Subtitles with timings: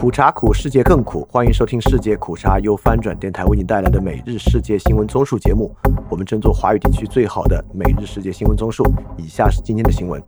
[0.00, 1.28] 苦茶苦，世界更苦。
[1.30, 5.76] 欢迎收听世界苦茶由翻转电台为你带来的每日世界新闻综述节目。
[6.08, 8.82] 我们争做华语地区最好的每日世界新闻综述。
[9.18, 10.18] 以下是今天的新闻。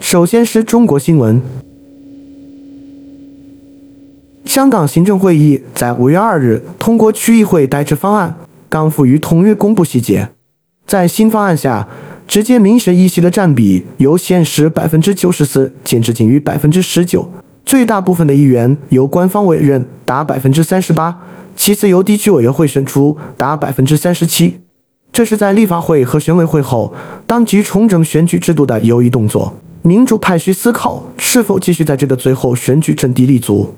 [0.00, 1.40] 首先是中国新闻。
[4.44, 8.36] 香港行政会议在五月二日通过区议会代制方案，
[8.68, 10.28] 港府于同日公布细节。
[10.84, 11.88] 在新方案下，
[12.26, 17.30] 直接民选议席的占比由现实百分之九十四减至仅余百分之十九，
[17.64, 21.22] 最大部分的议员由官方委任，达百分之三十八，
[21.54, 24.58] 其次由地区委员会选出，达百分之三十七。
[25.12, 26.92] 这是在立法会和选委会后，
[27.26, 29.54] 当局重整选举制度的有益动作。
[29.82, 33.72] 民主派需思考是否继续在这个最后选举阵地立足。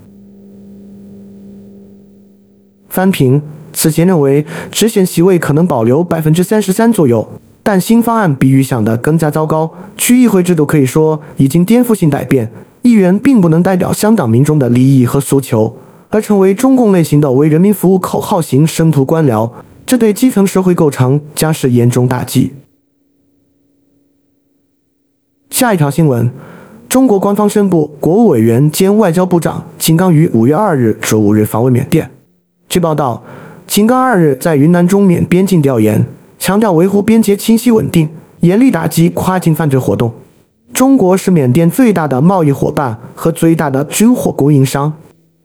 [2.88, 3.40] 翻评。
[3.70, 7.30] 此前认为，直选席位可能保留百分之三十三左右，
[7.68, 9.70] 但新方案比预想的更加糟糕。
[9.98, 15.76] 区议会制度可以说已经颠覆性改变，议员并不能代表香港民众的利益和诉求，
[16.08, 19.50] 而成为中共类型的为人民服务口号型生徒官僚，
[19.84, 22.54] 这对基层社会构成将是严重打击。
[25.50, 26.30] 下一条新闻：
[26.88, 32.10] 中国官方宣布，国务委员兼外交部长秦刚于五月二日至五日访问缅甸。
[32.70, 33.22] 据报道。
[33.66, 36.02] 秦刚二日在云南中缅边境调研，
[36.38, 38.08] 强调维护边界清晰稳定，
[38.40, 40.12] 严厉打击跨境犯罪活动。
[40.72, 44.92] 中国是缅甸最大的贸易伙伴和最大的军火供应商。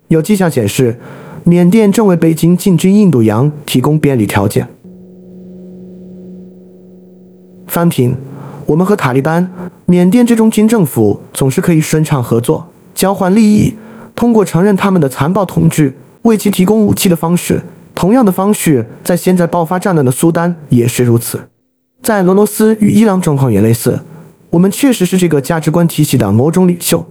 [0.10, 1.00] 有迹象显示，
[1.44, 4.68] 缅甸正为北京进军印度洋提供便利条件。
[7.66, 8.16] 翻评：
[8.68, 9.52] 我们和塔利班、
[9.86, 13.74] 缅甸这种军政府总是可以顺畅合作，交换利益，
[14.14, 17.64] 通过承认他们的残暴统治，为其提供武器的方式。
[18.04, 21.48] 同样的方式，在现在爆发战乱的苏丹也是如此，
[22.02, 24.02] 在俄罗斯与伊朗状况也类似。
[24.50, 27.06] 我们确实是这个价值观体系的某种领袖。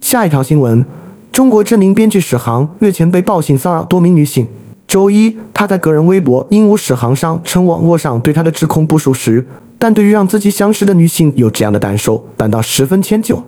[0.00, 0.86] 下一条新闻：
[1.32, 4.46] 中国知名编剧史航月前被曝性骚扰多名女性。
[4.86, 9.44] 周一，他在个人微博鹦鹉史航上称网络上对他的指控不属实，
[9.76, 13.47] 但对于让自己相识的女性有这样的感受，感到十分迁就。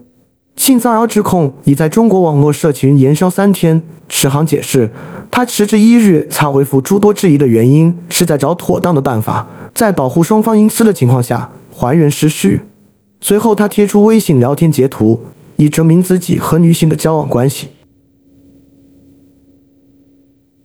[0.60, 3.80] 性骚扰指控已在中国网络社群延烧三天。
[4.10, 4.90] 史航解释，
[5.30, 12.60] 他迟至一日才回复诸多质疑的原因，是在找妥当的办法，在保护双方隐私的情况下还原失序。
[13.22, 15.22] 随后，他贴出微信聊天截图，
[15.56, 17.68] 以证明自己和女性的交往关系。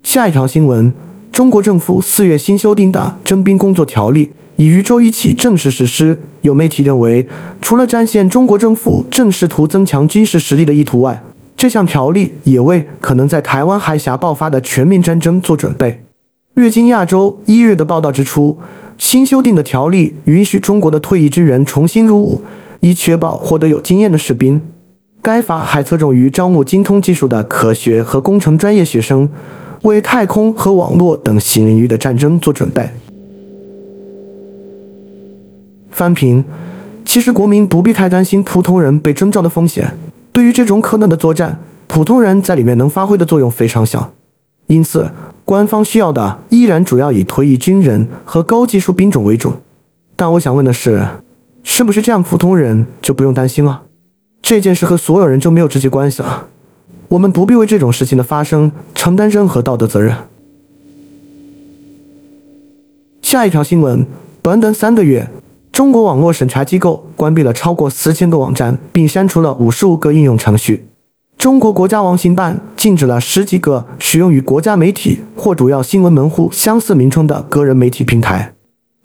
[0.03, 0.91] 下一条新闻：
[1.31, 4.34] 中国政府四月新修订的征兵工作条例。
[4.57, 6.19] 已于周一起正式实施。
[6.41, 7.27] 有媒体认为，
[7.61, 11.23] 除了展现中国政府正试图增强军事实力的意图外，
[11.57, 16.03] 这项条例也为可能在台湾海峡爆发的全面战争做准备。
[16.55, 18.57] 月经亚洲一日的报道指出，
[18.97, 22.41] 新修订的条例允许中国的退役军人重新入伍，
[22.79, 24.61] 以确保获得有经验的士兵。
[25.22, 29.27] 该法还侧重于招募精通技术的科学和工程专业学生，
[29.81, 32.87] 为太空和网络等新领域的战争做准备。
[35.95, 36.44] 翻评，
[37.06, 39.97] 其实国民不必太担心普通人被征召的风险。
[40.33, 41.57] 对于这种可能的作战，
[41.88, 44.11] 普通人在里面能发挥的作用非常小。
[44.67, 45.09] 因此，
[45.45, 49.53] 官方需要的依然主要以退役军人和高技术兵种为主。
[50.17, 51.07] 但我想问的是，
[51.63, 53.84] 是不是这样普通人就不用担心了？
[54.41, 56.47] 这件事和所有人就没有直接关系了。
[57.07, 60.13] 我们不必为这种事情的发生承担任何道德责任。
[63.22, 64.05] 下一条新闻，
[64.41, 65.29] 短短三个月。
[65.75, 70.88] 中国网络审查机构关闭了超过四千个网站，并删除了五十五个应用程序。
[71.38, 78.53] 中国国家网信办禁止了十几个使用与国家媒体或主要新闻门户相似名称的个人媒体平台。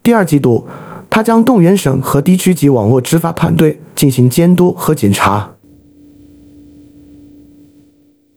[0.05, 0.65] 第二季度，
[1.11, 5.55] 他将动员省和地区级网络执法团队进行监督和检查。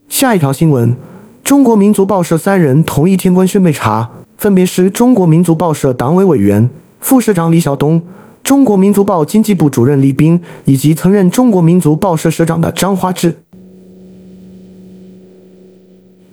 [0.10, 0.96] 下一条新闻：
[1.44, 6.68] 中国民族报社三人同一天官宣被查，分别是中国民族报社党委委员、
[7.00, 8.02] 副社长李晓东。
[8.44, 13.38] 中国民族报经济部主任李斌以及曾任中国民族报社社长的张华志。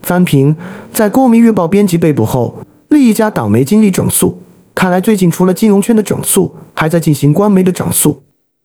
[0.03, 0.57] 翻评，
[0.93, 2.59] 在《光明日报》编辑被捕后，
[2.89, 4.43] 另一家党媒经历整肃。
[4.75, 8.23] 看来最近除了金融圈的整肃，还在进行官媒的整肃。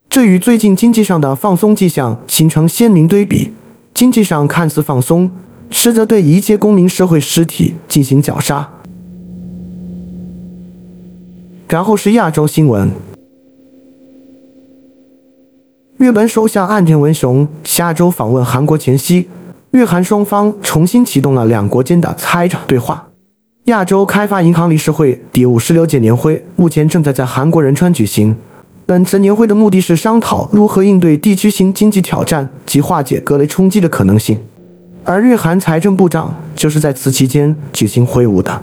[0.09, 3.51] 这与最近经济上的放松迹象形成鲜明对比。
[3.94, 5.30] 经济上看似放松，
[5.69, 8.71] 实则对一切公民社会实体进行绞杀。
[11.69, 12.89] 然后是亚洲新闻。
[15.97, 19.30] 日本首相岸田文雄下周访问韩国前夕，
[19.71, 23.07] 日韩双方重新启动了两国间的参场对话。
[23.65, 28.36] 亚洲开发银行理事会第五十六届年会目前正在在韩国仁川举行。
[28.86, 34.38] 本次年会的目的是商讨如何应对地区性经济挑战及化解各类冲击的可能性，
[35.06, 38.62] 而日韩财政部长就是在此期间举行会晤的。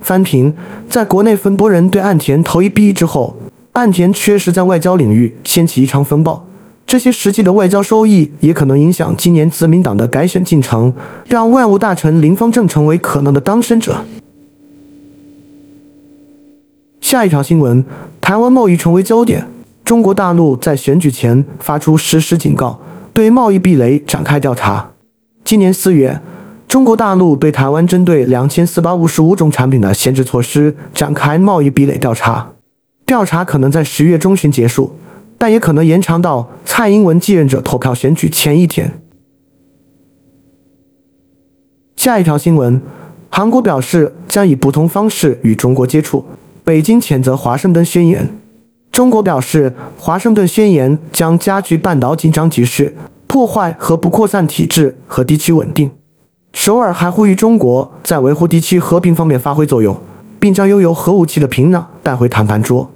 [0.00, 0.54] 翻评，
[0.88, 3.36] 在国内分拨人对岸田投一币之后，
[3.78, 6.44] 岸田确实在外交领域掀起一场风暴。
[6.84, 10.92] 这些实际的外交收益也可能影响今年自民党的改选进程，
[11.26, 14.04] 让外务大臣林方正成为可能的当选者。
[17.00, 17.84] 下一条新闻：
[18.20, 19.46] 台湾贸易成为焦点。
[19.84, 22.80] 中国大陆在选举前发出实时警告，
[23.12, 24.90] 对贸易壁垒展开调查。
[25.44, 26.20] 今年四月，
[26.66, 32.50] 中国大陆对台湾针对两千四百五十五种产品的限制措施展开贸易壁垒调查。
[33.08, 34.94] 调查可能在十月中旬结束，
[35.38, 39.00] 但也可能延长到蔡英文继任者投票选举前一天。
[41.96, 42.78] 下一条新闻：
[43.30, 46.22] 韩国表示将以不同方式与中国接触。
[46.62, 48.28] 北京谴责华盛顿宣言。
[48.92, 52.94] 中国表示，华盛顿宣言将加剧半岛紧张局势，
[53.26, 55.90] 破坏核不扩散体制和地区稳定。
[56.52, 59.98] 首尔还呼吁中国在维护地区和平方面发挥作用，
[60.38, 62.90] 并将拥有核武器的平壤带回谈判桌。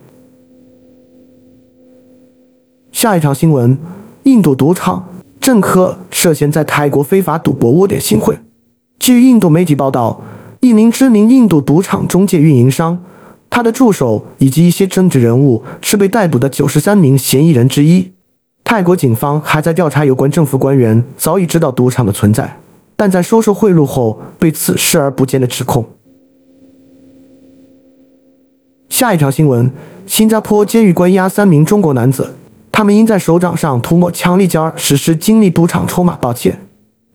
[3.03, 3.77] 下一条新闻：
[4.23, 5.09] 印度赌场
[5.41, 8.39] 政客涉嫌在泰国非法赌博窝点行贿。
[9.01, 10.23] 据印度媒体报道，
[10.61, 13.03] 一名知名印度赌场中介运营商。
[13.51, 18.13] 他的助手以及一些政治人物是被逮捕的九十三名嫌疑人之一。
[18.63, 22.61] 泰国警方还在调查有关政府官员早已知道赌场的存在，
[22.95, 25.85] 但在收受贿赂后对此视而不见的指控。
[28.89, 29.69] 下一条新闻：
[30.07, 32.37] 新加坡监狱关押三名中国男子，
[32.73, 36.59] 他们因在手掌上涂抹强力胶实施经历赌场筹码盗窃。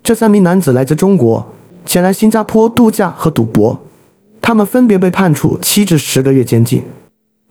[0.03, 1.45] 这三名男子来自中国，
[1.85, 3.77] 前来新加坡度假和赌博。
[4.39, 6.83] 他们分别被判处七至十个月监禁。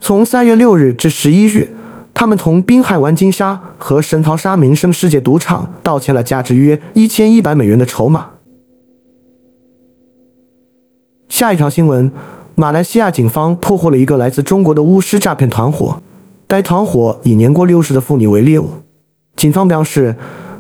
[0.00, 1.69] 从三月六日至十一日，
[2.14, 8.31] 他们从滨海湾金沙和神淘沙民生世界赌场盗窃了价值约一千一百美元的筹码。
[11.29, 12.11] 下一条新闻：
[12.55, 16.00] 马来西亚警方破获了一个来自中国的巫师诈骗团伙。
[16.48, 18.69] 该团伙以年过六十的妇女为猎物。
[19.34, 20.14] 警方表示，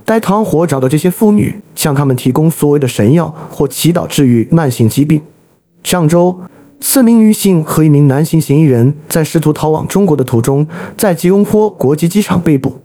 [0.04, 5.22] 该团伙找到这些妇女，向他们提供所谓的神药或祈祷治愈慢性疾病。
[5.84, 6.40] 上周，
[6.80, 10.66] 四名女性和一名男性嫌疑人在试图逃往中国的途中，
[10.96, 12.80] 在吉隆坡国际机场被捕。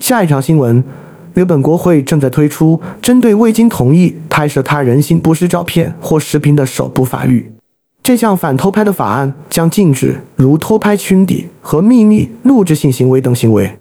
[0.00, 0.82] 下一条新闻：
[1.34, 7.52] 日本国会正在推出针对未经同意拍摄他人性不实照片或视频的首部法律。
[8.02, 13.78] 这项反偷拍的法案将禁止如偷拍裙底和秘密录制性行为等行为。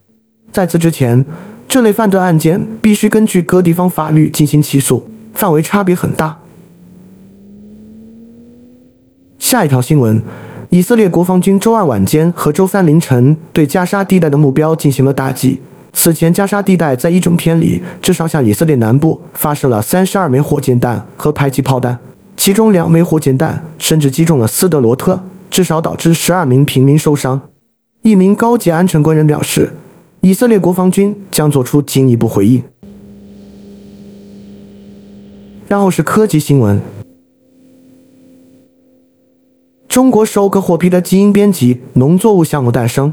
[0.51, 1.25] 在此之前，
[1.67, 5.09] 这类犯罪案件必须根据各地方法律进行起诉。
[5.33, 6.39] 范围差别很大。
[9.37, 10.21] 下一条新闻：
[10.69, 15.61] 以色列国防军周二晚间和周三凌晨对加沙地带的目标进行了打击。
[15.93, 21.97] 此前，加沙地带在一整天里至少向以色列南部发射了三十二枚火箭弹和迫击炮弹，
[22.39, 25.21] 其中两枚火箭弹甚至击中了斯德罗特，
[25.51, 27.49] 至少导致十二名平民受伤。
[28.01, 29.73] 一名高级安全官员表示，
[30.21, 32.63] 以色列国防军将做出进一步回应。
[35.67, 36.79] 然后是科技新闻。
[39.89, 43.11] 中国首个获批的基因编辑农作物项目诞生。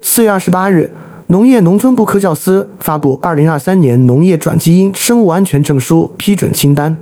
[0.00, 0.92] 四月二十八日，
[1.26, 6.96] 农业农村部科教司发布二零二三年农业转基因生物安全证书批准清单。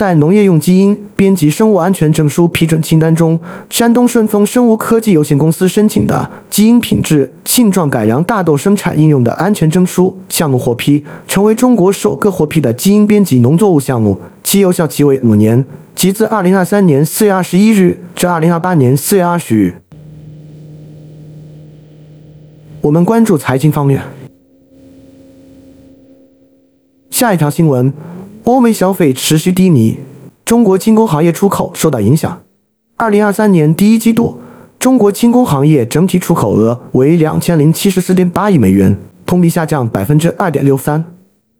[0.00, 3.38] 在农业用基因编辑生物安全证书批准清单中，
[3.68, 15.62] 山东顺丰生物科技有限公司申请的基因品质性状改良大豆生产应用的安全证书项目获批，成为中国首个获批的基因编辑农作物项目，其有效期为五年，
[15.94, 19.74] 即自二零二三年四月二十一日至二零二八年四月二十日。
[22.80, 24.00] 我们关注财经方面，
[27.10, 27.92] 下一条新闻。
[28.44, 29.98] 欧美消费持续低迷，
[30.44, 32.40] 中国轻工行业出口受到影响。
[32.96, 34.40] 二零二三年第一季度，
[34.78, 41.04] 中国轻工行业整体出口额为两千零七十四点八亿美元，同比下降百分之二点六三。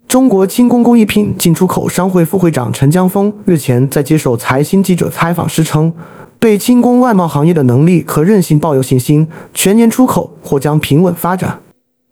[0.08, 5.92] 中国轻工工艺品进出口商会副会长陈江峰日前在接受财新记者采访时称，
[6.40, 11.60] 对轻工外贸行业的能力和韧性抱有信心，全年出口或将平稳发展。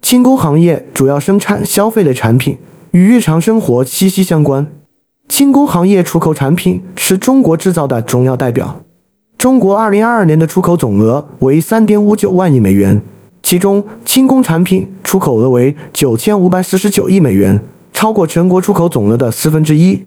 [0.01, 2.57] 轻工行业主要生产消费类产品。
[2.93, 4.67] 与日常生活息息相关，
[5.29, 8.81] 轻工行业出口产品是中国制造的重要代表。
[9.37, 13.01] 中国2022年的出口总额为3.59万亿美元，
[13.43, 17.61] 其中轻工产品出口额为9549亿美元，
[17.93, 20.07] 超过全国出口总额的四分之一。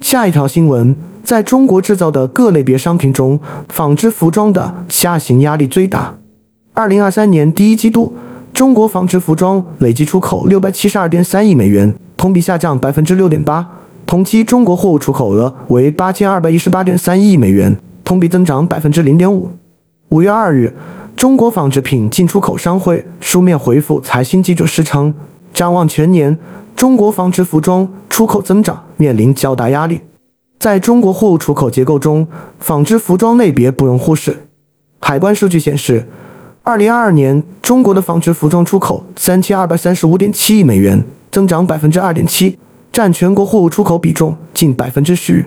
[0.00, 6.16] 下一条新闻，在中国制造的各类别商品中，纺织服装的下行压力最大。
[6.72, 8.14] 二零二三年第一季度，
[8.60, 13.66] 中国纺织服装累计出口六百七十二点三亿美元，同比下降百分之六点八。
[14.04, 17.74] 同期中国货物出口额为八千二百一十八点三亿美元，
[18.04, 19.48] 同比增长百分之零点五。
[20.10, 20.74] 五月二日，
[21.16, 25.14] 中国纺织品进出口商会书面回复财新记者时称，
[25.54, 26.38] 展望全年，
[26.76, 30.02] 中国纺织服装出口增长面临较大压力。
[30.58, 34.48] 在中国货物出口结构中，纺织服装类别不容忽视。
[35.00, 36.06] 海关数据显示。
[36.62, 42.58] 二零二二年，中国的纺织服装出口三千二百三十五点七亿美元，增长百分之二点七，
[42.92, 45.46] 占全国货物出口比重近百分之十。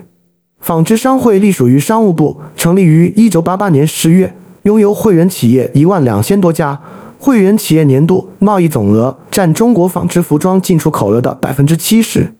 [0.58, 6.80] 纺织商会隶属于商务部，成立于一九八八年十月，拥有会员企业一万两千多家，
[7.18, 12.34] 会员企业年度贸易总额占中国纺织服装进出口额的百分之七十。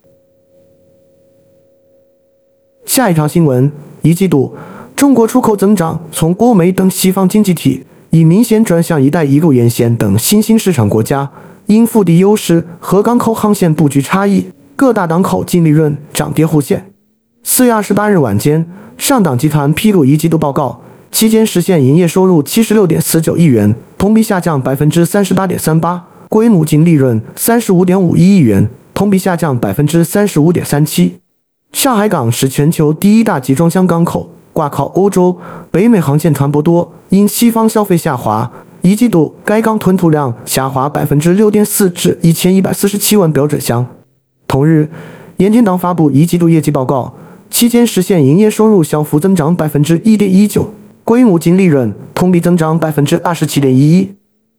[2.85, 3.71] 下一条新闻：
[4.03, 4.55] 一季度，
[4.97, 7.87] 中国出口增长从欧美等西方经济体。
[8.15, 11.29] 已明显转向“一带一路”沿线等新兴市场国家，
[11.67, 16.93] 因腹地优势和港口航线布局差异，各大港口净利润涨跌互现。
[17.43, 20.81] 四月二十八日晚间，上港集团披露一季度报告，
[21.11, 31.17] 期间实现营业收入七十六点四九亿元，同比下降百分之三十八点三八，归母净利润三十五点五一亿元，同比下降百分之三十五点三七。
[31.73, 34.31] 上海港是全球第一大集装箱港口。
[34.55, 35.37] 挂靠欧洲、
[35.71, 43.85] 北美航线船舶多，因西方消费下滑，一季度该港吞吐量下滑百分之六点四至一千一百四十七万标准箱。
[44.47, 44.89] 同日，
[45.39, 47.15] 盐田港发布一季度业绩报告，
[47.51, 54.15] 期间实现营业收入小幅增长百分之一点一九，规模净利润同比增长百分之二十七点一一。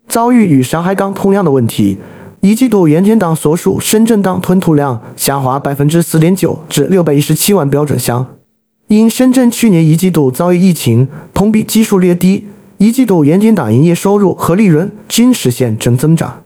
[0.08, 1.98] 遭遇与上海港同样的问题，
[2.42, 8.26] 一季度盐田港所属深圳港吞吐量下滑百分之四点九至六百一十七万标准箱。
[8.88, 12.46] 因深圳去年一季度遭遇疫情，同比基数略低，
[12.78, 16.44] 一季度盐田港营业收入和利润均实现正增长。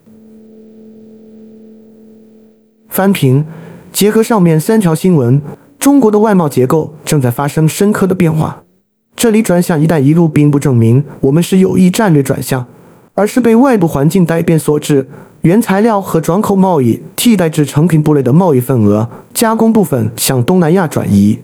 [2.88, 3.46] 翻评，
[3.92, 5.42] 结合上面三条新闻，
[5.78, 8.64] 中国的外贸结构正在发生深刻的变化。
[9.18, 12.66] 这里转向“一带一路”并不证明我们是有意战略转向，
[13.16, 15.10] 而是被外部环境改变所致。
[15.42, 21.40] 原材料和转口贸易替代至成品部类的贸易份额，加工部分向东南亚转移。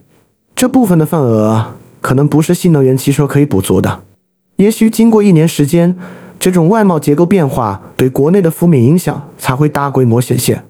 [0.56, 4.04] 这部分的份额可能不是新能源汽车可以补足的。
[4.56, 5.98] 也许经过一年时间，
[6.40, 10.64] 这种外贸结构变化对国内的负面影响才会大规模显现。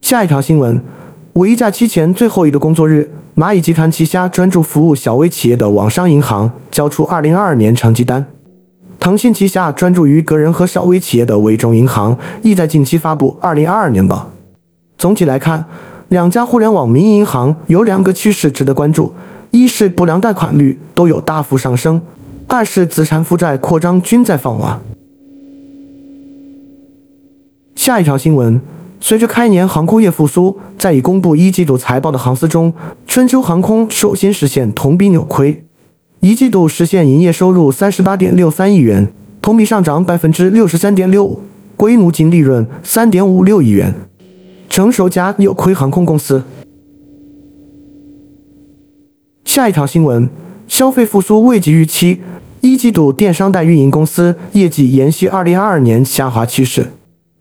[0.00, 0.80] 下一条新闻：
[1.32, 8.24] 五一假期前最后一个工作日，蚂蚁集团旗下专注服务小微企业的网商银行交出2022年成绩单。
[9.00, 14.30] 腾讯旗下专注于个人和小微企业的微众银行亦在近期发布2022年报。
[14.96, 15.64] 总体来看。
[16.14, 19.12] 两家互联网民营银行有两个趋势值得关注：
[19.50, 21.98] 一是不良贷款率都有大幅上升；
[22.46, 24.80] 二是资产负债扩张均在放缓。
[27.74, 28.60] 下一条新闻：
[29.00, 32.72] 随着开年航空业复苏，在已公布一季度财报的航司中，
[33.08, 35.64] 春秋航空首先实现同比扭亏，
[36.20, 41.40] 一季度实现营业收入三十八点六三亿元，同比上涨百分之六十三点六五，
[41.76, 43.92] 规模净利润三点五六亿元。
[44.68, 46.42] 成熟家扭亏航空公司。
[49.44, 50.28] 下一条新闻：
[50.66, 52.20] 消费复苏未及预期，
[52.60, 56.88] 一季度电商代运营公司业绩延续2022年下滑趋势。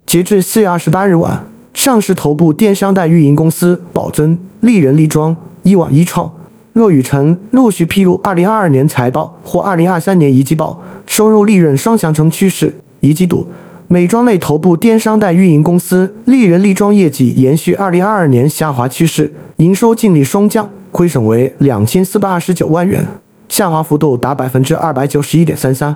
[0.05, 6.31] 截至4月28日晚，上市头部电商代运营公司宝尊、丽人丽妆、一网一创、
[6.73, 12.75] 若雨辰陆续披露2022年财报或2023年一季报，收入、利润双相乘趋势。
[12.99, 13.47] 一季度。
[13.93, 23.05] 美妆类头部电商代运营公司丽人丽妆业绩延续2022年下滑趋势，营收净利双降，亏损为两千四百二十九万元，
[23.47, 25.95] 下滑幅度达百分之二百九十一点三三。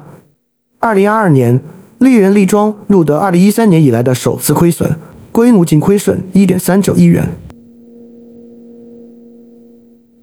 [0.82, 1.60] 2022年，
[1.98, 4.96] 丽人丽妆录得2013年以来的首次亏损，
[5.32, 7.28] 规模净亏损一点三九亿元。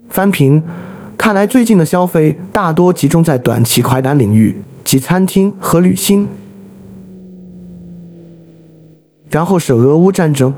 [0.08, 0.62] 翻评，
[1.18, 6.28] 看来最近的消费大多集中在短期快单领域，即餐厅和旅行。
[9.34, 10.54] 然后是俄乌战争。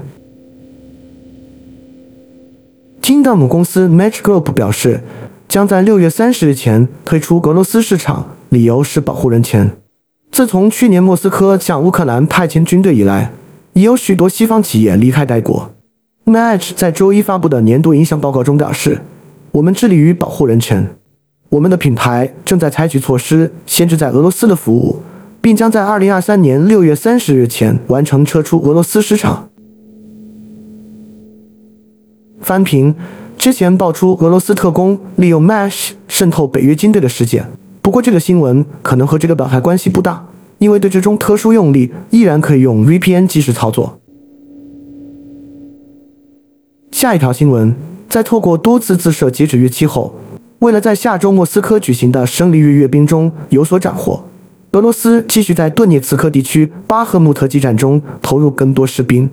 [3.00, 5.00] Kingdom 公司 Match Group 表示，
[5.48, 9.70] 将在六月三十日前退出俄罗斯市场，理由是保护人权。
[10.30, 13.32] 自从去年莫斯科向乌克兰派遣军队以来，
[13.72, 15.70] 已有许多西方企业离开该国。
[16.26, 19.00] Match 在周一发布的年度影响报告中表示
[19.52, 20.86] ：“我们致力于保护人权，
[21.48, 25.00] 我们的品牌正在采取措施限制在俄罗斯的服务。”
[25.46, 29.48] 并将在二零二三年六月三十日前完成撤出俄罗斯市场。
[32.40, 32.92] 翻评
[33.38, 37.46] 之前爆出俄罗斯特工利用 Mesh 渗透北约军队的事件，
[37.80, 40.26] 不过这个新闻可能和这个板块关系不大，
[40.58, 44.00] 因为对这种特殊用例依然可以用 VPN 即时操作。
[46.90, 47.72] 下一条新闻，
[48.08, 50.12] 在透过多次自设截止日期后，
[50.58, 54.24] 为了在下周莫斯科举行的胜利日阅兵中有所斩获，
[54.72, 59.30] 俄罗斯继续在顿涅茨克地区巴赫穆特激战中投入更多士兵。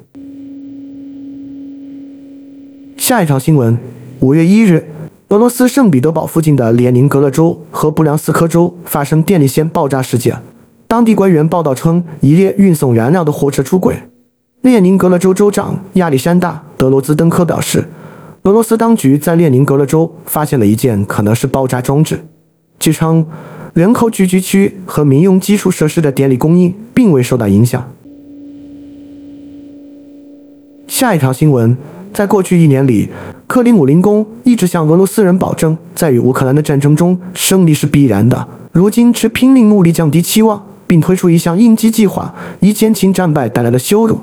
[2.96, 3.78] 下一条新闻，
[4.22, 4.86] 五月一日，
[5.30, 10.38] 俄罗斯圣彼得堡附近的列宁格勒州和布良斯克州发生电力线爆炸事件，
[10.88, 13.98] 当地官员报道称，一列运送燃料的货车出轨。
[14.62, 17.90] 列宁格勒州州长亚历山大·德罗兹登科表示，
[18.44, 22.26] 俄罗斯当局在列宁格勒州发现了一件可能是爆炸装置。
[22.80, 23.26] 据称，
[23.74, 27.92] 人口聚集区和民用基础设施的电力供应并未受到影响。
[30.88, 31.76] 下一条新闻，
[32.14, 33.10] 在过去一年里，
[33.48, 38.48] 克里姆林宫一直向俄罗斯人保证，在与乌克兰的战争中胜利是必然的。
[38.72, 44.20] 如今，却拼命努力降低期望，并推出一项应急计划，以减轻战败带来的羞辱。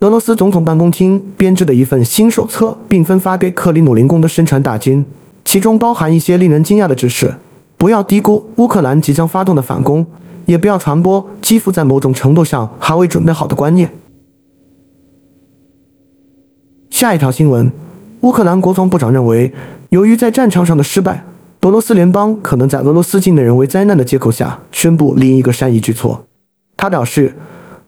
[0.00, 5.04] 俄罗斯总统办公厅编制的一份新手册，并分发给克里姆林宫的宣传大军，
[5.44, 7.32] 其中包含一些令人惊讶的知识：
[7.80, 10.04] 不要低估乌克兰即将发动的反攻，
[10.44, 13.90] 也不要传播基辅在某种程度上还未准备好的观念。
[16.90, 17.72] 下一条新闻：
[18.20, 19.54] 乌克兰国防部长认为，
[19.88, 21.24] 由于在战场上的失败，
[21.62, 26.26] 俄罗斯联邦可能在俄罗斯境内人为灾难的借口下宣布另一个善意举措。
[26.76, 27.34] 他表示。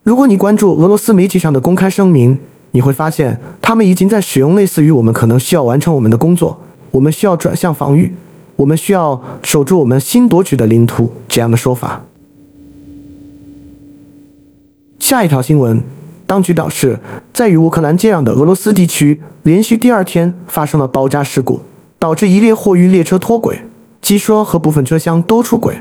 [0.04, 2.36] 如果你关注俄罗斯媒体上的公开声明，
[2.72, 6.58] 你会发现他们已经在使用类似于“我们可能需要完成我们的工作，
[6.90, 8.12] 我们需要转向防御，
[8.56, 12.04] 我们需要守住我们新夺取的领土”这样的说法。
[14.98, 15.82] 下一条新闻，
[16.26, 16.98] 当局表示，
[17.32, 21.60] 在与乌克兰接壤的俄罗斯地区，连续第二天发生了爆炸事故，
[21.98, 23.62] 导致一列货运列车脱轨，
[24.00, 25.76] 机车和部分车厢都出轨。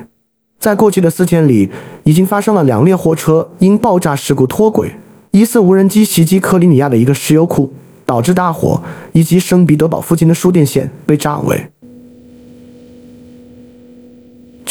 [0.59, 1.69] 在过去的四天里，
[2.03, 4.95] 已经发生了两列货车因爆炸事故脱轨，
[5.31, 7.71] 疑似无人机袭击克里米亚的一个石油库，
[8.05, 8.81] 导致大火，
[9.13, 11.71] 以及圣彼得堡附近的输电线被炸毁。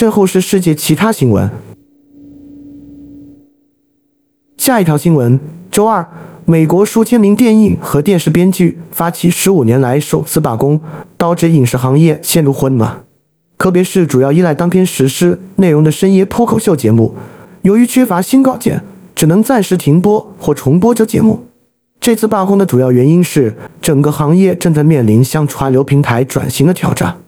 [0.00, 1.50] 最后是世界其他新闻。
[4.56, 5.38] 下一条新闻：
[5.70, 6.08] 周二，
[6.46, 10.80] 美国数千名电影和电视编剧发起十五年来首次罢工，
[11.18, 13.04] 导致影视行业陷入混乱。
[13.58, 17.14] 特别是主要依赖当天实施内容的深夜脱口秀节目，
[17.60, 18.82] 由于缺乏新稿件，
[19.14, 21.44] 只能暂时停播或重播这节目。
[22.00, 27.18] 这次罢工的主要原因是整个行业正在面临向串流平台转型的挑战。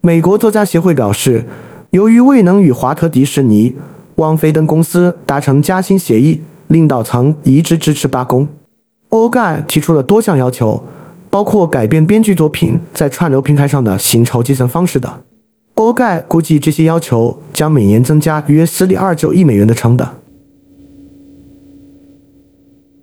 [0.00, 1.44] 美国作家协会表示，
[1.90, 3.74] 由于未能与华特迪士尼、
[4.16, 8.46] 汪菲等公司达成加薪协议，领导层一致支持罢工。
[9.10, 10.82] 欧盖提出了多项要求，
[11.30, 15.10] 包括改变编剧作品在串流平台上的薪酬计算方式等。
[15.74, 20.06] 欧盖估计这些要求将每年增加约四点二九亿美元的成本。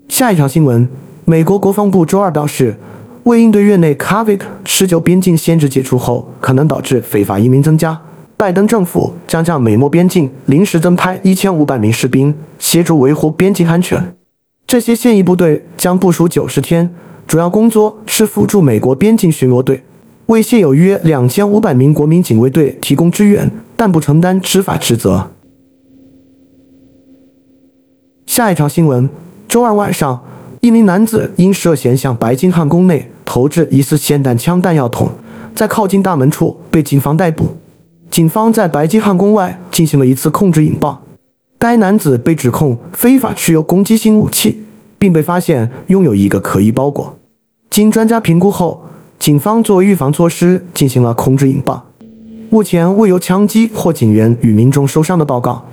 [0.09, 0.87] 下一条新闻：
[1.25, 2.75] 美国国防部周二表示，
[3.23, 8.01] 为应对院内 COVID 十九边境限制解除后可能导致非法移民增加，
[8.43, 14.17] 拜登政府将向美墨边境临时增派一千五百名士兵，协助维护边境安全。
[14.67, 16.93] 这些现役部队将部署九十天，
[17.25, 19.85] 主要工作是辅助美国边境巡逻队。
[20.25, 25.31] 为现有约两千五百名国民警卫队提供支援，但不承担执法职责。
[28.25, 29.09] 下一条新闻：
[29.47, 30.21] 周二晚上，
[30.59, 35.11] 一名男子因涉嫌向白金汉宫内投掷疑似霰弹枪弹药桶，
[35.55, 37.55] 在靠近大门处被警方逮捕。
[38.13, 41.01] 警方在白金汉宫外进行了一次控制引爆。
[41.57, 44.63] 该男子被指控非法持有攻击性武器，
[44.99, 47.17] 并被发现拥有一个可疑包裹。
[47.71, 48.85] 经专家评估后。
[49.17, 51.85] 警方作为预防措施进行了控制引爆，
[52.49, 55.65] 目前未有枪击或警员与民众受伤的报告。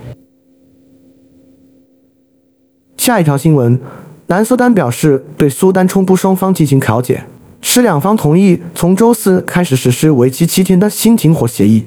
[2.96, 3.81] 下一条新闻，
[4.29, 7.24] 南苏丹表示对苏丹冲突双方进行调解，
[7.61, 11.85] 使两方同意从周四开始实施为期七天的新停火协议。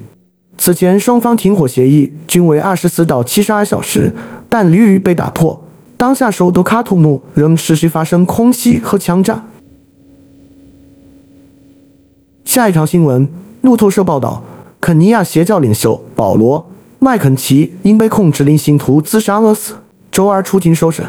[0.56, 4.14] 此前双方停火协议均为二十四到七十二小时，
[4.48, 5.62] 但屡屡被打破。
[5.96, 9.48] 当下首都喀土穆仍持续发生空袭和枪战。
[12.44, 13.28] 下一条新闻，
[13.62, 14.42] 路透社报道，
[14.80, 16.60] 肯尼亚邪教领袖保罗·
[16.98, 19.74] 麦肯齐因被控指令信徒自杀而死，
[20.10, 21.04] 周二出庭受审。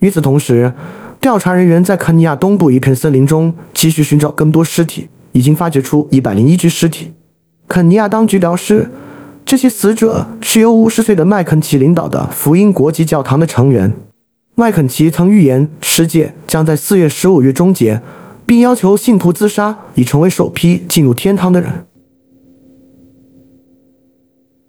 [0.00, 0.72] 与此同时，
[1.20, 7.12] 调查人员在肯尼亚东部一片森林中继续寻找更多尸体，已经发掘出一百零一具尸体。
[7.72, 8.90] 肯尼亚当局表示，
[9.46, 13.94] 这些死者是由五十岁的麦肯齐领导的福音国际教堂的成员。
[14.54, 18.02] 麦肯齐曾预言世界将在四月十五日终结，
[18.44, 21.86] 并要求信徒自杀以成为首批进入天堂的人。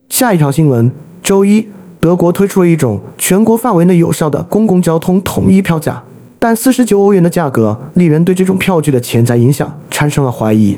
[0.08, 0.89] 下一条新闻：
[1.22, 1.68] 周一，
[2.00, 6.02] 德国推出了一种全国范围内有效的公共交通统一票价，
[6.39, 10.78] 但四十九欧元的价格令人对这种票据的潜在影响产生了怀疑。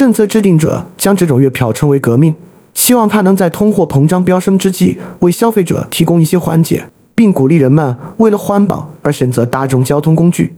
[0.00, 2.34] 政策制定者将这种月票称为“革命”，
[2.72, 6.86] 希望它能在通货膨胀飙升之际为消费者提供一些缓解。
[7.14, 10.54] 并鼓励人们为了环保而选择大众交通工具。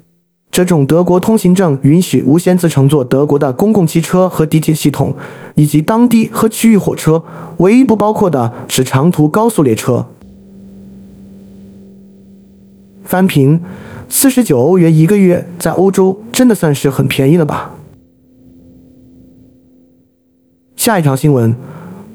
[0.53, 5.13] 这种德国通行证允许无限次乘坐德国的公共汽车和地铁系统，
[5.57, 7.25] 以及当地和区域火车。
[7.57, 10.07] 唯一不包括的是长途高速列车。
[13.03, 13.61] 翻平：
[14.09, 17.73] 四十九欧元一个月，在欧洲真的算是很便宜了吧？
[20.83, 21.55] 下一条新闻。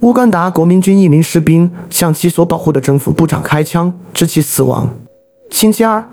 [0.01, 4.89] 乌干达国民军一名士兵向其所保护的政府部长开枪，致其死亡。
[5.49, 6.06] 星期二，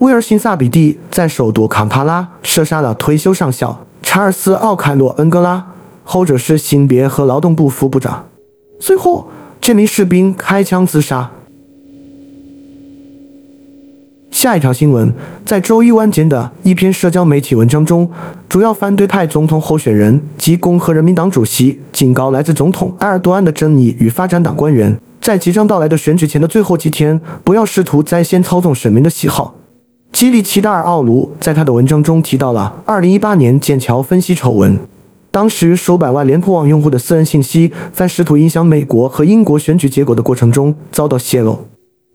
[0.00, 5.64] 威尔辛萨比蒂在首都坎帕拉射杀了退休上校查尔斯·奥凯洛·恩格拉，
[6.04, 8.26] 后者是性别和劳动部副部长。
[8.78, 11.30] 随后，这名士兵开枪自杀。
[14.42, 15.14] 下一条新闻，
[15.46, 18.10] 在周一晚间的一篇社交媒体文章中，
[18.48, 29.54] 主要反对派总统候选人及共和人民党主席警告来自总统埃尔多安的争议与发展党官员，在即将到来的选举前的最后几天，不要试图在线操纵选民的喜好。
[30.10, 34.76] 基里奇达尔奥卢在他的文章中提到了2018年剑桥分析丑闻，
[35.30, 41.60] 当时数百万廉颇网用户的私人信息在试图影响美国和英国选举结果的过程中遭到泄露。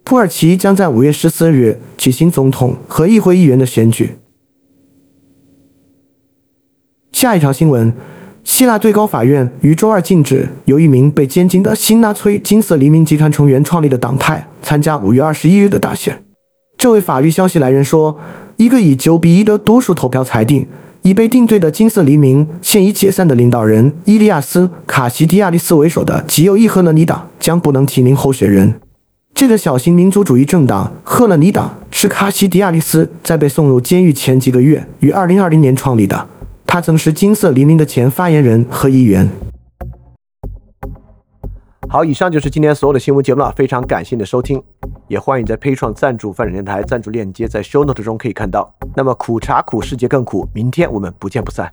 [0.08, 4.12] 土耳其将在五月十四日举行总统和议会议员的选举。
[7.12, 7.92] 下一条新闻：
[8.42, 16.24] 希腊最高法院于周二禁止由一名被监禁的新纳粹金色黎明集团成员创立的党派参加五月二十一日的大选。
[16.78, 18.18] 这位法律消息来源说，
[18.56, 20.66] 一个以九比一的多数投票裁定
[21.02, 28.80] 已被定罪的金色黎明现已解散的领导人伊利亚斯·卡西迪亚利斯为首的极右翼赫勒尼党将不能提名候选人。
[29.38, 36.28] 这个小型民族主义政党赫勒尼党是卡西迪亚利斯在被送入监狱前几个月于2020年创立的。
[36.66, 39.30] 他曾是金色黎明的前发言人和议员。
[41.88, 43.54] 好，以上就是今天所有的新闻节目了。
[43.56, 44.60] 非常感谢你的收听，
[45.08, 48.74] 也欢迎在配创赞助发展电台赞助链接在 show note 中可以看到。
[48.96, 51.72] 那么苦茶苦，世界更苦，明天我们不见不散。